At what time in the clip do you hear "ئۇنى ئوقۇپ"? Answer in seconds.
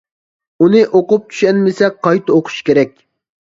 0.65-1.27